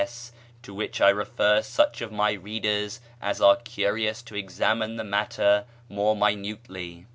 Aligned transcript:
S., 0.03 0.31
to 0.63 0.73
which 0.73 0.99
I 0.99 1.09
refer 1.09 1.61
such 1.61 2.01
of 2.01 2.11
my 2.11 2.31
readers 2.31 3.01
as 3.21 3.39
are 3.39 3.57
curious 3.57 4.23
to 4.23 4.35
examine 4.35 4.95
the 4.95 5.03
matter 5.03 5.65
more 5.89 6.15
minutely. 6.15 7.05